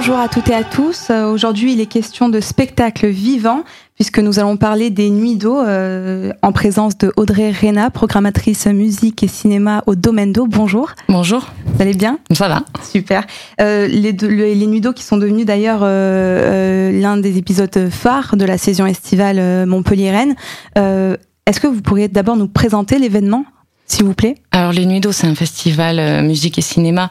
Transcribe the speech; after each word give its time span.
Bonjour 0.00 0.20
à 0.20 0.28
toutes 0.28 0.48
et 0.48 0.54
à 0.54 0.62
tous. 0.62 1.08
Euh, 1.10 1.26
Aujourd'hui, 1.26 1.72
il 1.72 1.80
est 1.80 1.86
question 1.86 2.28
de 2.28 2.38
spectacle 2.38 3.08
vivant 3.08 3.64
puisque 3.96 4.20
nous 4.20 4.38
allons 4.38 4.56
parler 4.56 4.90
des 4.90 5.10
Nuits 5.10 5.34
d'eau 5.34 5.58
euh, 5.58 6.32
en 6.40 6.52
présence 6.52 6.96
de 6.98 7.12
Audrey 7.16 7.50
Reyna, 7.50 7.90
programmatrice 7.90 8.66
musique 8.68 9.24
et 9.24 9.26
cinéma 9.26 9.82
au 9.86 9.96
Domaine 9.96 10.32
d'eau. 10.32 10.46
Bonjour. 10.46 10.90
Bonjour. 11.08 11.48
Vous 11.66 11.82
allez 11.82 11.94
bien? 11.94 12.20
Ça 12.30 12.46
va. 12.46 12.62
Super. 12.88 13.24
Euh, 13.60 13.88
les, 13.88 14.12
deux- 14.12 14.28
le- 14.28 14.44
les 14.54 14.66
Nuits 14.68 14.80
d'eau 14.80 14.92
qui 14.92 15.02
sont 15.02 15.16
devenues 15.16 15.44
d'ailleurs 15.44 15.80
l'un 15.80 17.16
des 17.16 17.36
épisodes 17.36 17.88
phares 17.90 18.36
de 18.36 18.44
la 18.44 18.56
saison 18.56 18.86
estivale 18.86 19.66
Montpellier-Rennes. 19.66 20.36
Est-ce 20.76 21.58
que 21.58 21.66
vous 21.66 21.82
pourriez 21.82 22.06
d'abord 22.06 22.36
nous 22.36 22.46
présenter 22.46 23.00
l'événement, 23.00 23.44
s'il 23.86 24.04
vous 24.04 24.14
plaît? 24.14 24.36
Alors 24.52 24.70
les 24.72 24.86
Nuits 24.86 25.00
d'eau, 25.00 25.10
c'est 25.10 25.26
un 25.26 25.34
festival 25.34 26.22
musique 26.24 26.56
et 26.56 26.62
cinéma 26.62 27.10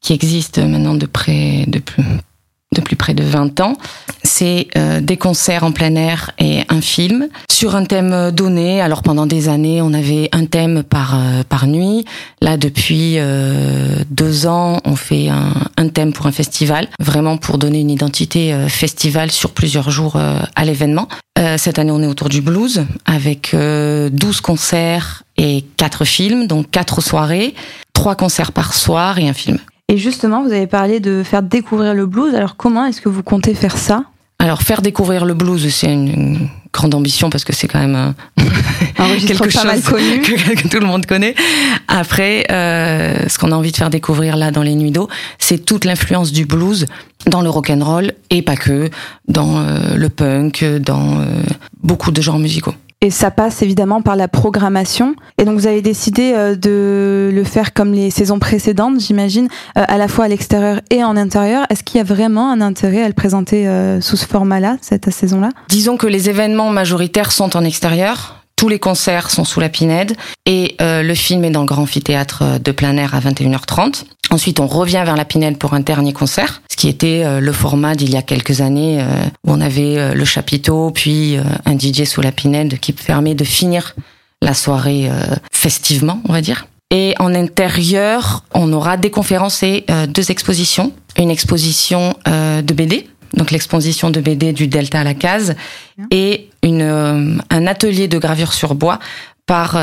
qui 0.00 0.12
existe 0.12 0.58
maintenant 0.58 0.94
de 0.96 1.06
près 1.06 1.64
de 1.66 1.78
plus 1.78 2.02
près 3.04 3.12
de 3.12 3.22
20 3.22 3.60
ans. 3.60 3.74
C'est 4.22 4.68
euh, 4.78 5.02
des 5.02 5.18
concerts 5.18 5.62
en 5.62 5.72
plein 5.72 5.94
air 5.94 6.30
et 6.38 6.62
un 6.70 6.80
film 6.80 7.28
sur 7.52 7.76
un 7.76 7.84
thème 7.84 8.14
euh, 8.14 8.30
donné. 8.30 8.80
Alors 8.80 9.02
pendant 9.02 9.26
des 9.26 9.50
années, 9.50 9.82
on 9.82 9.92
avait 9.92 10.30
un 10.32 10.46
thème 10.46 10.82
par 10.82 11.14
euh, 11.14 11.42
par 11.46 11.66
nuit. 11.66 12.06
Là, 12.40 12.56
depuis 12.56 13.16
euh, 13.18 13.96
deux 14.08 14.46
ans, 14.46 14.80
on 14.86 14.96
fait 14.96 15.28
un, 15.28 15.52
un 15.76 15.88
thème 15.88 16.14
pour 16.14 16.26
un 16.26 16.32
festival, 16.32 16.88
vraiment 16.98 17.36
pour 17.36 17.58
donner 17.58 17.80
une 17.80 17.90
identité 17.90 18.54
euh, 18.54 18.68
festival 18.68 19.30
sur 19.30 19.50
plusieurs 19.50 19.90
jours 19.90 20.16
euh, 20.16 20.38
à 20.56 20.64
l'événement. 20.64 21.08
Cette 21.58 21.78
année, 21.78 21.90
on 21.90 22.00
est 22.00 22.06
autour 22.06 22.30
du 22.30 22.40
blues 22.40 22.86
avec 23.04 23.52
euh, 23.52 24.08
12 24.08 24.40
concerts 24.40 25.24
et 25.36 25.64
quatre 25.76 26.04
films, 26.06 26.46
donc 26.46 26.70
quatre 26.70 27.02
soirées, 27.02 27.54
trois 27.92 28.14
concerts 28.14 28.52
par 28.52 28.72
soir 28.72 29.18
et 29.18 29.28
un 29.28 29.34
film. 29.34 29.58
Et 29.88 29.98
justement, 29.98 30.42
vous 30.42 30.52
avez 30.52 30.66
parlé 30.66 31.00
de 31.00 31.22
faire 31.22 31.42
découvrir 31.42 31.94
le 31.94 32.06
blues. 32.06 32.34
Alors 32.34 32.56
comment 32.56 32.86
est-ce 32.86 33.00
que 33.00 33.08
vous 33.08 33.22
comptez 33.22 33.54
faire 33.54 33.76
ça? 33.76 34.04
Alors 34.38 34.62
faire 34.62 34.82
découvrir 34.82 35.24
le 35.24 35.34
blues, 35.34 35.68
c'est 35.72 35.92
une, 35.92 36.48
grande 36.74 36.94
ambition 36.94 37.30
parce 37.30 37.44
que 37.44 37.54
c'est 37.54 37.68
quand 37.68 37.78
même 37.78 37.94
un- 37.94 38.14
quelque 39.26 39.48
chose 39.48 39.64
mal 39.64 39.80
connu. 39.80 40.20
que, 40.22 40.62
que 40.62 40.68
tout 40.68 40.80
le 40.80 40.86
monde 40.86 41.06
connaît. 41.06 41.34
Après, 41.86 42.44
euh, 42.50 43.28
ce 43.28 43.38
qu'on 43.38 43.52
a 43.52 43.54
envie 43.54 43.70
de 43.70 43.76
faire 43.76 43.90
découvrir 43.90 44.36
là 44.36 44.50
dans 44.50 44.62
les 44.62 44.74
Nuits 44.74 44.90
d'eau, 44.90 45.08
c'est 45.38 45.64
toute 45.64 45.84
l'influence 45.84 46.32
du 46.32 46.44
blues 46.46 46.86
dans 47.26 47.42
le 47.42 47.48
rock 47.48 47.70
and 47.70 47.84
roll 47.84 48.12
et 48.30 48.42
pas 48.42 48.56
que, 48.56 48.90
dans 49.28 49.58
euh, 49.58 49.94
le 49.94 50.08
punk, 50.08 50.64
dans 50.80 51.20
euh, 51.20 51.24
beaucoup 51.82 52.10
de 52.10 52.20
genres 52.20 52.40
musicaux. 52.40 52.74
Et 53.04 53.10
ça 53.10 53.30
passe 53.30 53.60
évidemment 53.60 54.00
par 54.00 54.16
la 54.16 54.28
programmation. 54.28 55.14
Et 55.36 55.44
donc 55.44 55.58
vous 55.58 55.66
avez 55.66 55.82
décidé 55.82 56.32
euh, 56.34 56.56
de 56.56 57.30
le 57.30 57.44
faire 57.44 57.74
comme 57.74 57.92
les 57.92 58.08
saisons 58.08 58.38
précédentes, 58.38 58.98
j'imagine, 58.98 59.48
euh, 59.76 59.84
à 59.86 59.98
la 59.98 60.08
fois 60.08 60.24
à 60.24 60.28
l'extérieur 60.28 60.80
et 60.88 61.04
en 61.04 61.14
intérieur. 61.14 61.66
Est-ce 61.68 61.82
qu'il 61.84 61.98
y 61.98 62.00
a 62.00 62.04
vraiment 62.04 62.50
un 62.50 62.62
intérêt 62.62 63.02
à 63.02 63.08
le 63.08 63.12
présenter 63.12 63.68
euh, 63.68 64.00
sous 64.00 64.16
ce 64.16 64.24
format-là, 64.24 64.78
cette 64.80 65.10
saison-là? 65.10 65.50
Disons 65.68 65.98
que 65.98 66.06
les 66.06 66.30
événements 66.30 66.70
majoritaires 66.70 67.30
sont 67.30 67.58
en 67.58 67.64
extérieur. 67.64 68.42
Tous 68.56 68.70
les 68.70 68.78
concerts 68.78 69.30
sont 69.30 69.44
sous 69.44 69.60
la 69.60 69.68
Pinède 69.68 70.16
et 70.46 70.76
le 70.78 71.14
film 71.14 71.44
est 71.44 71.50
dans 71.50 71.62
le 71.62 71.66
grand 71.66 71.82
amphithéâtre 71.82 72.60
de 72.60 72.72
plein 72.72 72.96
air 72.96 73.14
à 73.14 73.18
21h30. 73.18 74.04
Ensuite, 74.30 74.60
on 74.60 74.66
revient 74.66 75.02
vers 75.04 75.16
la 75.16 75.24
Pinède 75.24 75.58
pour 75.58 75.74
un 75.74 75.80
dernier 75.80 76.12
concert, 76.12 76.62
ce 76.70 76.76
qui 76.76 76.88
était 76.88 77.22
euh, 77.24 77.40
le 77.40 77.52
format 77.52 77.94
d'il 77.94 78.10
y 78.10 78.16
a 78.16 78.22
quelques 78.22 78.60
années 78.60 79.00
euh, 79.00 79.06
où 79.46 79.52
on 79.52 79.60
avait 79.60 79.98
euh, 79.98 80.14
le 80.14 80.24
chapiteau 80.24 80.90
puis 80.90 81.36
un 81.64 81.78
DJ 81.78 82.04
sous 82.04 82.20
la 82.20 82.32
Pinède 82.32 82.78
qui 82.78 82.92
permet 82.92 83.34
de 83.34 83.44
finir 83.44 83.94
la 84.42 84.54
soirée 84.54 85.08
festivement, 85.52 86.20
on 86.28 86.32
va 86.32 86.42
dire. 86.42 86.66
Et 86.90 87.14
en 87.18 87.34
intérieur, 87.34 88.44
on 88.52 88.72
aura 88.72 88.96
des 88.96 89.10
conférences 89.10 89.62
et 89.62 89.86
deux 90.08 90.30
expositions. 90.30 90.92
Une 91.18 91.30
exposition 91.30 92.14
de 92.26 92.74
BD, 92.74 93.08
donc 93.34 93.50
l'exposition 93.50 94.10
de 94.10 94.20
BD 94.20 94.52
du 94.52 94.66
Delta 94.68 95.00
à 95.00 95.04
la 95.04 95.14
case, 95.14 95.56
et 96.10 96.50
une, 96.62 97.40
un 97.48 97.66
atelier 97.66 98.06
de 98.06 98.18
gravure 98.18 98.52
sur 98.52 98.74
bois 98.74 98.98
par 99.46 99.78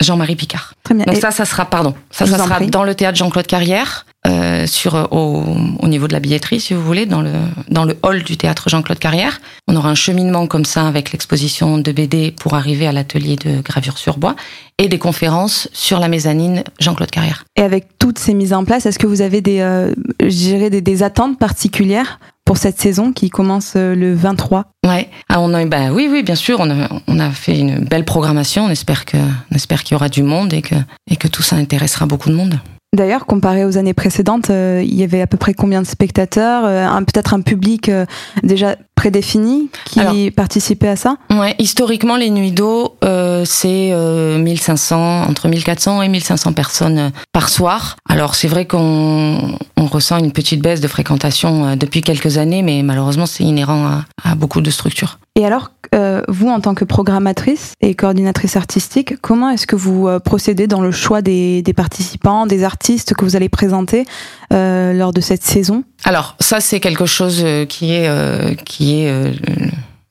Jean-Marie 0.00 0.36
Picard. 0.36 0.74
Très 0.86 0.94
bien. 0.94 1.04
Donc 1.04 1.16
Et- 1.16 1.20
ça, 1.20 1.32
ça 1.32 1.44
sera, 1.44 1.64
pardon, 1.64 1.94
ça, 2.12 2.26
ça 2.26 2.38
sera 2.38 2.56
prie. 2.56 2.68
dans 2.68 2.84
le 2.84 2.94
théâtre 2.94 3.18
Jean-Claude 3.18 3.46
Carrière, 3.48 4.06
euh, 4.28 4.66
sur 4.68 4.94
euh, 4.94 5.04
au, 5.10 5.42
au 5.80 5.88
niveau 5.88 6.06
de 6.06 6.12
la 6.12 6.20
billetterie, 6.20 6.60
si 6.60 6.74
vous 6.74 6.82
voulez, 6.82 7.06
dans 7.06 7.22
le 7.22 7.32
dans 7.68 7.84
le 7.84 7.96
hall 8.04 8.22
du 8.22 8.36
théâtre 8.36 8.68
Jean-Claude 8.68 8.98
Carrière. 9.00 9.40
On 9.66 9.74
aura 9.74 9.88
un 9.90 9.94
cheminement 9.96 10.46
comme 10.46 10.64
ça 10.64 10.86
avec 10.86 11.10
l'exposition 11.10 11.78
de 11.78 11.90
BD 11.90 12.30
pour 12.30 12.54
arriver 12.54 12.86
à 12.86 12.92
l'atelier 12.92 13.34
de 13.34 13.60
gravure 13.62 13.98
sur 13.98 14.16
bois 14.18 14.36
et 14.78 14.86
des 14.88 14.98
conférences 14.98 15.68
sur 15.72 15.98
la 15.98 16.06
mezzanine 16.08 16.62
Jean-Claude 16.78 17.10
Carrière. 17.10 17.44
et 17.56 17.62
avec 17.62 17.98
toutes 17.98 18.18
ces 18.20 18.32
mises 18.34 18.52
en 18.52 18.64
place, 18.64 18.86
est-ce 18.86 18.98
que 19.00 19.08
vous 19.08 19.22
avez 19.22 19.40
des, 19.40 19.58
euh, 19.60 19.92
des, 20.20 20.80
des 20.80 21.02
attentes 21.02 21.38
particulières 21.38 22.20
pour 22.44 22.58
cette 22.58 22.80
saison 22.80 23.12
qui 23.12 23.28
commence 23.28 23.72
euh, 23.74 23.96
le 23.96 24.14
23 24.14 24.66
Ouais. 24.86 25.08
Ah, 25.28 25.40
on 25.40 25.52
a, 25.52 25.64
bah 25.64 25.90
oui, 25.90 26.08
oui, 26.08 26.22
bien 26.22 26.36
sûr. 26.36 26.58
On 26.60 26.70
a, 26.70 26.88
on 27.08 27.18
a 27.18 27.30
fait 27.32 27.58
une 27.58 27.80
belle 27.80 28.04
programmation. 28.04 28.66
On 28.66 28.70
espère 28.70 29.04
que, 29.04 29.16
on 29.16 29.54
espère 29.56 29.82
qu'il 29.82 29.94
y 29.94 29.96
aura 29.96 30.08
du 30.08 30.22
monde 30.22 30.52
et 30.52 30.62
que, 30.62 30.75
et 31.10 31.16
que 31.16 31.28
tout 31.28 31.42
ça 31.42 31.56
intéressera 31.56 32.06
beaucoup 32.06 32.28
de 32.28 32.34
monde. 32.34 32.60
D'ailleurs, 32.96 33.26
comparé 33.26 33.64
aux 33.64 33.76
années 33.76 33.94
précédentes, 33.94 34.48
euh, 34.48 34.82
il 34.82 34.94
y 34.94 35.02
avait 35.02 35.20
à 35.20 35.26
peu 35.26 35.36
près 35.36 35.52
combien 35.52 35.82
de 35.82 35.86
spectateurs 35.86 36.64
euh, 36.64 37.00
Peut-être 37.02 37.34
un 37.34 37.42
public 37.42 37.88
euh, 37.88 38.06
déjà 38.42 38.76
prédéfini 38.96 39.68
qui 39.84 40.00
Alors- 40.00 40.14
participait 40.34 40.88
à 40.88 40.96
ça? 40.96 41.16
Ouais. 41.30 41.54
Historiquement, 41.60 42.16
les 42.16 42.30
nuits 42.30 42.50
d'eau, 42.50 42.96
euh, 43.04 43.44
c'est 43.44 43.90
euh, 43.92 44.38
1500, 44.38 45.22
entre 45.28 45.46
1400 45.48 46.02
et 46.02 46.08
1500 46.08 46.52
personnes 46.54 46.98
euh, 46.98 47.08
par 47.32 47.48
soir. 47.48 47.96
Alors, 48.08 48.34
c'est 48.34 48.48
vrai 48.48 48.64
qu'on, 48.66 49.56
on 49.76 49.86
ressent 49.86 50.18
une 50.18 50.32
petite 50.32 50.60
baisse 50.62 50.80
de 50.80 50.88
fréquentation 50.88 51.66
euh, 51.66 51.76
depuis 51.76 52.00
quelques 52.00 52.38
années, 52.38 52.62
mais 52.62 52.82
malheureusement, 52.82 53.26
c'est 53.26 53.44
inhérent 53.44 53.86
à, 53.86 54.04
à 54.30 54.34
beaucoup 54.34 54.60
de 54.60 54.70
structures. 54.70 55.18
Et 55.38 55.44
alors, 55.44 55.70
euh, 55.94 56.22
vous, 56.28 56.48
en 56.48 56.60
tant 56.60 56.74
que 56.74 56.84
programmatrice 56.86 57.74
et 57.82 57.94
coordinatrice 57.94 58.56
artistique, 58.56 59.20
comment 59.20 59.50
est-ce 59.50 59.66
que 59.66 59.76
vous 59.76 60.08
euh, 60.08 60.18
procédez 60.18 60.66
dans 60.66 60.80
le 60.80 60.90
choix 60.90 61.20
des, 61.20 61.60
des 61.62 61.74
participants, 61.74 62.46
des 62.46 62.64
artistes 62.64 63.12
que 63.14 63.24
vous 63.26 63.36
allez 63.36 63.50
présenter 63.50 64.06
euh, 64.54 64.94
lors 64.94 65.12
de 65.12 65.20
cette 65.20 65.44
saison? 65.44 65.84
Alors 66.06 66.36
ça 66.38 66.60
c'est 66.60 66.78
quelque 66.78 67.04
chose 67.04 67.42
euh, 67.44 67.66
qui 67.66 67.92
est 67.92 68.08
euh, 68.08 68.54
qui 68.54 69.00
est 69.00 69.10
euh, 69.10 69.32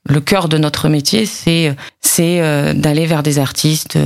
le 0.08 0.20
cœur 0.20 0.48
de 0.48 0.58
notre 0.58 0.88
métier, 0.88 1.26
c'est 1.26 1.74
c'est 2.00 2.40
euh, 2.40 2.74
d'aller 2.74 3.06
vers 3.06 3.22
des 3.22 3.38
artistes. 3.38 3.98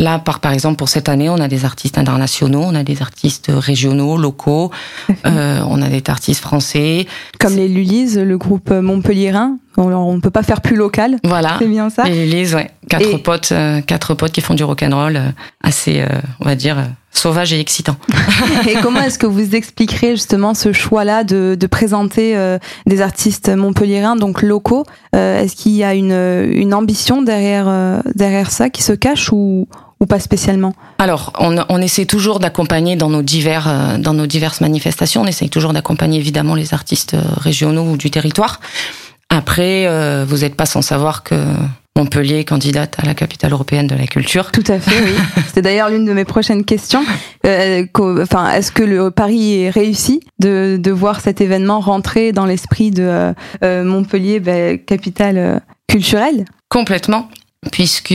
Là, 0.00 0.18
par 0.18 0.40
par 0.40 0.52
exemple 0.52 0.76
pour 0.76 0.88
cette 0.88 1.08
année, 1.08 1.28
on 1.28 1.36
a 1.36 1.46
des 1.46 1.64
artistes 1.64 1.98
internationaux, 1.98 2.62
on 2.64 2.74
a 2.74 2.82
des 2.82 3.02
artistes 3.02 3.52
régionaux, 3.54 4.16
locaux, 4.16 4.72
euh, 5.26 5.60
on 5.68 5.80
a 5.80 5.88
des 5.88 6.02
artistes 6.08 6.40
français. 6.40 7.06
Comme 7.38 7.56
les 7.56 7.68
Lulises, 7.68 8.18
le 8.18 8.36
groupe 8.38 8.70
Montpellierin. 8.70 9.58
On 9.76 10.14
ne 10.14 10.20
peut 10.20 10.30
pas 10.30 10.42
faire 10.42 10.60
plus 10.60 10.76
local, 10.76 11.16
Voilà. 11.24 11.56
c'est 11.58 11.66
bien 11.66 11.90
ça 11.90 12.04
Les 12.04 12.26
Lilies, 12.26 12.54
ouais, 12.54 12.70
quatre 12.88 13.02
Et- 13.08 13.18
potes, 13.18 13.50
euh, 13.52 13.80
quatre 13.80 14.14
potes 14.14 14.32
qui 14.32 14.40
font 14.40 14.54
du 14.54 14.62
rock'n'roll, 14.64 15.16
euh, 15.16 15.28
assez, 15.62 16.00
euh, 16.00 16.06
on 16.40 16.44
va 16.44 16.54
dire, 16.54 16.78
euh, 16.78 16.82
sauvage 17.10 17.52
et 17.52 17.58
excitant. 17.60 17.96
Et 18.68 18.74
comment 18.82 19.00
est-ce 19.00 19.18
que 19.18 19.26
vous 19.26 19.54
expliquerez 19.54 20.10
justement 20.12 20.54
ce 20.54 20.72
choix-là 20.72 21.24
de, 21.24 21.56
de 21.58 21.66
présenter 21.66 22.36
des 22.86 23.00
artistes 23.00 23.48
montpelliérains, 23.48 24.16
donc 24.16 24.42
locaux? 24.42 24.84
Est-ce 25.12 25.54
qu'il 25.54 25.72
y 25.72 25.84
a 25.84 25.94
une, 25.94 26.12
une 26.52 26.74
ambition 26.74 27.22
derrière, 27.22 28.02
derrière 28.16 28.50
ça 28.50 28.68
qui 28.68 28.82
se 28.82 28.92
cache 28.92 29.30
ou, 29.30 29.68
ou 30.00 30.06
pas 30.06 30.18
spécialement? 30.18 30.74
Alors, 30.98 31.32
on, 31.38 31.56
on 31.68 31.80
essaie 31.80 32.04
toujours 32.04 32.40
d'accompagner 32.40 32.96
dans 32.96 33.10
nos 33.10 33.22
divers, 33.22 33.68
euh, 33.68 33.96
dans 33.98 34.12
nos 34.14 34.26
diverses 34.26 34.60
manifestations. 34.60 35.22
On 35.22 35.26
essaie 35.26 35.48
toujours 35.48 35.72
d'accompagner 35.72 36.18
évidemment 36.18 36.56
les 36.56 36.74
artistes 36.74 37.16
régionaux 37.36 37.92
ou 37.92 37.96
du 37.96 38.10
territoire. 38.10 38.60
Après, 39.34 39.86
euh, 39.86 40.24
vous 40.26 40.38
n'êtes 40.38 40.54
pas 40.54 40.64
sans 40.64 40.80
savoir 40.80 41.24
que 41.24 41.34
Montpellier 41.96 42.38
est 42.38 42.44
candidate 42.44 42.96
à 43.02 43.04
la 43.04 43.14
capitale 43.14 43.50
européenne 43.50 43.88
de 43.88 43.96
la 43.96 44.06
culture. 44.06 44.52
Tout 44.52 44.62
à 44.68 44.78
fait, 44.78 45.02
oui. 45.02 45.12
C'était 45.48 45.62
d'ailleurs 45.62 45.90
l'une 45.90 46.04
de 46.04 46.12
mes 46.12 46.24
prochaines 46.24 46.64
questions. 46.64 47.04
Euh, 47.44 47.84
enfin, 47.96 48.52
est-ce 48.52 48.70
que 48.70 48.84
le 48.84 49.10
pari 49.10 49.62
est 49.62 49.70
réussi 49.70 50.20
de, 50.38 50.78
de 50.80 50.90
voir 50.92 51.20
cet 51.20 51.40
événement 51.40 51.80
rentrer 51.80 52.30
dans 52.30 52.46
l'esprit 52.46 52.92
de 52.92 53.34
euh, 53.64 53.84
Montpellier, 53.84 54.38
ben, 54.38 54.78
capitale 54.78 55.60
culturelle? 55.88 56.44
Complètement, 56.68 57.28
puisque 57.72 58.14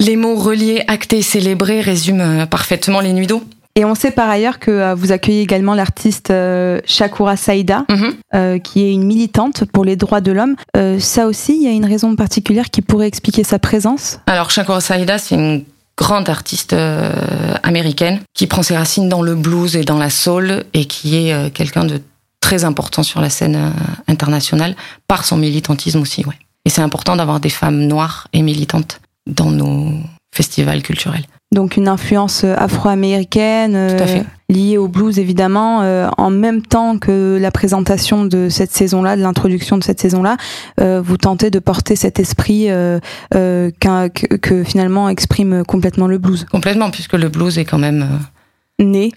les 0.00 0.16
mots 0.16 0.36
reliés, 0.36 0.84
actés, 0.86 1.22
célébrés 1.22 1.80
résument 1.80 2.46
parfaitement 2.46 3.00
les 3.00 3.12
nuits 3.12 3.26
d'eau. 3.26 3.42
Et 3.76 3.84
on 3.84 3.96
sait 3.96 4.12
par 4.12 4.28
ailleurs 4.30 4.60
que 4.60 4.70
euh, 4.70 4.94
vous 4.94 5.10
accueillez 5.10 5.42
également 5.42 5.74
l'artiste 5.74 6.30
euh, 6.30 6.80
Shakura 6.86 7.36
Saïda, 7.36 7.84
Mhm. 7.90 8.14
euh, 8.34 8.58
qui 8.60 8.82
est 8.82 8.92
une 8.92 9.02
militante 9.02 9.64
pour 9.64 9.84
les 9.84 9.96
droits 9.96 10.20
de 10.20 10.30
l'homme. 10.30 10.54
Ça 11.00 11.26
aussi, 11.26 11.56
il 11.56 11.62
y 11.62 11.66
a 11.66 11.72
une 11.72 11.84
raison 11.84 12.14
particulière 12.14 12.70
qui 12.70 12.82
pourrait 12.82 13.08
expliquer 13.08 13.42
sa 13.42 13.58
présence? 13.58 14.20
Alors, 14.26 14.50
Shakura 14.50 14.80
Saïda, 14.80 15.18
c'est 15.18 15.34
une 15.34 15.64
grande 15.96 16.28
artiste 16.28 16.74
américaine 17.62 18.20
qui 18.32 18.46
prend 18.46 18.62
ses 18.62 18.76
racines 18.76 19.08
dans 19.08 19.22
le 19.22 19.34
blues 19.34 19.76
et 19.76 19.84
dans 19.84 19.98
la 19.98 20.10
soul 20.10 20.64
et 20.72 20.84
qui 20.86 21.16
est 21.16 21.50
quelqu'un 21.52 21.84
de 21.84 22.00
très 22.40 22.64
important 22.64 23.02
sur 23.02 23.20
la 23.20 23.30
scène 23.30 23.72
internationale 24.08 24.76
par 25.08 25.24
son 25.24 25.36
militantisme 25.36 26.00
aussi, 26.00 26.24
ouais. 26.26 26.34
Et 26.64 26.70
c'est 26.70 26.82
important 26.82 27.16
d'avoir 27.16 27.40
des 27.40 27.50
femmes 27.50 27.86
noires 27.86 28.28
et 28.32 28.42
militantes 28.42 29.00
dans 29.26 29.50
nos 29.50 29.92
festivals 30.34 30.82
culturels. 30.82 31.24
Donc 31.52 31.76
une 31.76 31.86
influence 31.86 32.42
afro-américaine 32.42 33.74
euh, 33.76 34.22
liée 34.48 34.76
au 34.76 34.88
blues 34.88 35.20
évidemment, 35.20 35.82
euh, 35.82 36.08
en 36.18 36.30
même 36.30 36.62
temps 36.62 36.98
que 36.98 37.38
la 37.40 37.52
présentation 37.52 38.24
de 38.24 38.48
cette 38.48 38.72
saison-là, 38.72 39.16
de 39.16 39.22
l'introduction 39.22 39.78
de 39.78 39.84
cette 39.84 40.00
saison-là, 40.00 40.36
euh, 40.80 41.00
vous 41.00 41.16
tentez 41.16 41.50
de 41.50 41.60
porter 41.60 41.94
cet 41.94 42.18
esprit 42.18 42.66
que, 43.30 44.08
que, 44.08 44.64
finalement 44.64 45.08
exprime 45.08 45.62
complètement 45.64 46.08
le 46.08 46.18
blues. 46.18 46.44
Complètement, 46.50 46.90
puisque 46.90 47.14
le 47.14 47.28
blues 47.28 47.56
est 47.58 47.64
quand 47.64 47.78
même 47.78 48.08
né 48.80 49.12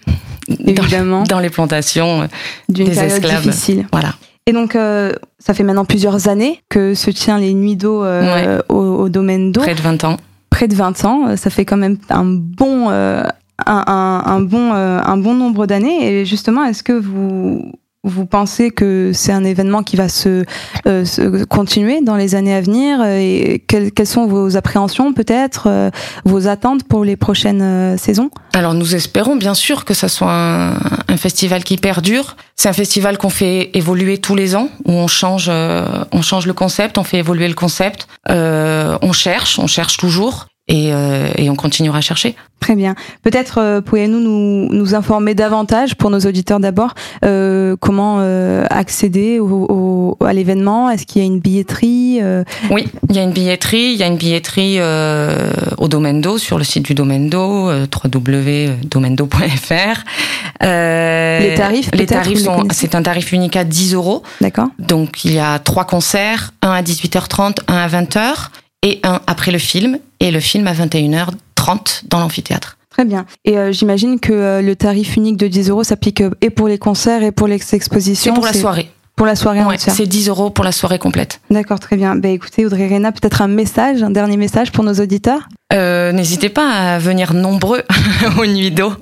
évidemment 0.64 1.24
dans 1.24 1.40
les, 1.40 1.50
plantations 1.50 2.28
d'une 2.68 2.90
période 2.90 3.42
difficile. 3.42 3.86
Voilà. 3.92 4.14
Et 4.46 4.52
donc, 4.52 4.74
ça 4.74 5.54
fait 5.54 5.64
maintenant 5.64 5.84
plusieurs 5.84 6.28
années 6.28 6.60
que 6.68 6.94
se 6.94 7.10
tient 7.10 7.38
les 7.38 7.52
nuits 7.52 7.76
d'eau 7.76 8.04
au, 8.68 8.74
au, 8.74 9.08
domaine 9.08 9.50
d'eau. 9.50 9.60
Près 9.60 9.74
de 9.74 9.82
20 9.82 10.04
ans 10.04 10.16
près 10.58 10.66
de 10.66 10.74
20 10.74 11.04
ans. 11.04 11.28
Euh, 11.28 11.36
ça 11.36 11.50
fait 11.50 11.64
quand 11.64 11.76
même 11.76 11.98
un 12.08 12.24
bon, 12.24 12.90
euh, 12.90 13.22
un, 13.64 14.40
bon, 14.40 14.72
euh, 14.74 15.00
un 15.04 15.16
bon 15.16 15.34
nombre 15.34 15.66
d'années. 15.66 16.20
Et 16.20 16.24
justement, 16.24 16.64
est-ce 16.64 16.82
que 16.82 16.92
vous, 16.92 17.70
vous 18.04 18.26
pensez 18.26 18.70
que 18.70 19.10
c'est 19.12 19.32
un 19.32 19.44
événement 19.44 19.82
qui 19.82 19.96
va 19.96 20.08
se, 20.08 20.44
se, 20.84 21.44
continuer 21.44 22.00
dans 22.00 22.16
les 22.16 22.34
années 22.34 22.54
à 22.54 22.60
venir 22.60 23.04
et 23.04 23.64
quelles, 23.66 23.92
quelles 23.92 24.06
sont 24.06 24.26
vos 24.26 24.56
appréhensions 24.56 25.12
peut-être, 25.12 25.90
vos 26.24 26.46
attentes 26.46 26.84
pour 26.84 27.04
les 27.04 27.16
prochaines 27.16 27.98
saisons? 27.98 28.30
Alors 28.54 28.74
nous 28.74 28.94
espérons 28.94 29.36
bien 29.36 29.54
sûr 29.54 29.84
que 29.84 29.94
ça 29.94 30.08
soit 30.08 30.32
un, 30.32 30.74
un 31.08 31.16
festival 31.16 31.64
qui 31.64 31.76
perdure. 31.76 32.36
C'est 32.56 32.68
un 32.68 32.72
festival 32.72 33.18
qu'on 33.18 33.30
fait 33.30 33.70
évoluer 33.74 34.18
tous 34.18 34.34
les 34.34 34.56
ans, 34.56 34.68
où 34.84 34.92
on 34.92 35.06
change, 35.08 35.48
on 35.48 36.22
change 36.22 36.46
le 36.46 36.54
concept, 36.54 36.98
on 36.98 37.04
fait 37.04 37.18
évoluer 37.18 37.48
le 37.48 37.54
concept, 37.54 38.08
on 38.28 39.12
cherche, 39.12 39.58
on 39.58 39.66
cherche 39.66 39.96
toujours 39.96 40.46
et, 40.68 40.92
euh, 40.92 41.26
et, 41.36 41.50
on 41.50 41.56
continuera 41.56 41.98
à 41.98 42.00
chercher. 42.00 42.36
Très 42.60 42.76
bien. 42.76 42.94
Peut-être 43.22 43.58
euh, 43.58 43.80
pourriez-nous 43.80 44.20
nous, 44.20 44.68
nous, 44.70 44.94
informer 44.94 45.34
davantage 45.34 45.94
pour 45.94 46.10
nos 46.10 46.18
auditeurs 46.20 46.60
d'abord 46.60 46.92
euh, 47.24 47.74
comment 47.80 48.18
euh, 48.20 48.66
accéder 48.68 49.38
au, 49.38 50.16
au, 50.20 50.24
à 50.24 50.34
l'événement? 50.34 50.90
Est-ce 50.90 51.06
qu'il 51.06 51.22
y 51.22 51.24
a 51.24 51.26
une 51.26 51.40
billetterie 51.40 52.18
euh? 52.20 52.44
Oui, 52.70 52.86
il 53.08 53.16
y 53.16 53.18
a 53.18 53.22
une 53.22 53.32
billetterie. 53.32 53.92
Il 53.92 53.96
y 53.96 54.02
a 54.02 54.06
une 54.06 54.18
billetterie 54.18 54.78
au 55.78 55.88
Domaine 55.88 56.20
d'eau 56.20 56.36
sur 56.36 56.58
le 56.58 56.64
site 56.64 56.84
du 56.84 56.92
d'eau 56.94 57.04
www.domendo.fr. 57.04 60.04
les 60.60 61.54
tarifs 61.56 61.90
Les 61.94 62.04
tarifs 62.06 62.42
sont. 62.42 62.68
C'est 62.72 62.94
un 62.94 63.02
tarif 63.02 63.32
unique 63.32 63.56
à 63.56 63.64
10 63.64 63.94
euros. 63.94 64.22
D'accord. 64.40 64.68
Donc 64.78 65.24
il 65.24 65.32
y 65.32 65.38
a 65.38 65.58
trois 65.58 65.86
concerts, 65.86 66.52
un 66.60 66.72
à 66.72 66.82
18h30, 66.82 67.60
un 67.68 67.76
à 67.76 67.88
20h 67.88 68.48
et 68.82 69.00
un 69.02 69.20
après 69.26 69.50
le 69.50 69.58
film, 69.58 69.98
et 70.20 70.30
le 70.30 70.40
film 70.40 70.66
à 70.66 70.72
21h30 70.74 72.02
dans 72.08 72.20
l'amphithéâtre. 72.20 72.76
Très 72.90 73.04
bien. 73.04 73.26
Et 73.44 73.58
euh, 73.58 73.70
j'imagine 73.72 74.18
que 74.18 74.32
euh, 74.32 74.62
le 74.62 74.74
tarif 74.74 75.16
unique 75.16 75.36
de 75.36 75.46
10 75.46 75.70
euros 75.70 75.84
s'applique 75.84 76.20
euh, 76.20 76.30
et 76.40 76.50
pour 76.50 76.66
les 76.68 76.78
concerts 76.78 77.22
et 77.22 77.30
pour 77.30 77.46
les 77.46 77.60
expositions. 77.72 78.34
C'est 78.34 78.40
pour 78.40 78.46
la 78.46 78.52
soirée. 78.52 78.90
Pour 79.14 79.26
la 79.26 79.34
soirée 79.34 79.64
ouais, 79.64 79.78
C'est 79.78 80.06
10 80.06 80.28
euros 80.28 80.50
pour 80.50 80.64
la 80.64 80.70
soirée 80.70 81.00
complète. 81.00 81.40
D'accord, 81.50 81.80
très 81.80 81.96
bien. 81.96 82.14
Ben 82.14 82.30
écoutez, 82.32 82.64
Audrey 82.64 82.86
Rena, 82.86 83.10
peut-être 83.10 83.42
un 83.42 83.48
message, 83.48 84.00
un 84.02 84.10
dernier 84.10 84.36
message 84.36 84.70
pour 84.70 84.84
nos 84.84 84.94
auditeurs? 84.94 85.48
Euh, 85.72 86.12
N'hésitez 86.12 86.48
pas 86.48 86.70
à 86.94 86.98
venir 87.00 87.34
nombreux 87.34 87.82
aux 88.38 88.46
nuits 88.46 88.70
d'eau, 88.70 88.92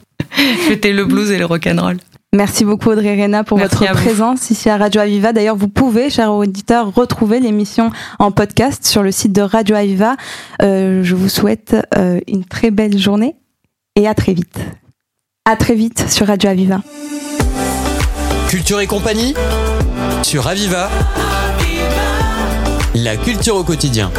fêter 0.68 0.94
le 0.94 1.04
blues 1.04 1.30
et 1.30 1.38
le 1.38 1.44
rock'n'roll. 1.44 1.98
Merci 2.36 2.66
beaucoup 2.66 2.90
Audrey 2.90 3.18
Rena 3.22 3.44
pour 3.44 3.56
Merci 3.56 3.76
votre 3.78 3.92
présence 3.94 4.50
ici 4.50 4.68
à 4.68 4.76
Radio 4.76 5.00
Aviva. 5.00 5.32
D'ailleurs, 5.32 5.56
vous 5.56 5.68
pouvez, 5.68 6.10
chers 6.10 6.30
auditeurs, 6.30 6.92
retrouver 6.94 7.40
l'émission 7.40 7.90
en 8.18 8.30
podcast 8.30 8.84
sur 8.84 9.02
le 9.02 9.10
site 9.10 9.32
de 9.32 9.40
Radio 9.40 9.74
Aviva. 9.74 10.16
Euh, 10.60 11.02
je 11.02 11.14
vous 11.14 11.30
souhaite 11.30 11.74
euh, 11.96 12.20
une 12.28 12.44
très 12.44 12.70
belle 12.70 12.98
journée 12.98 13.36
et 13.94 14.06
à 14.06 14.12
très 14.12 14.34
vite. 14.34 14.58
À 15.46 15.56
très 15.56 15.74
vite 15.74 16.10
sur 16.10 16.26
Radio 16.26 16.50
Aviva. 16.50 16.82
Culture 18.48 18.80
et 18.80 18.86
compagnie 18.86 19.32
sur 20.22 20.46
Aviva. 20.46 20.90
La 22.94 23.16
culture 23.16 23.56
au 23.56 23.64
quotidien. 23.64 24.10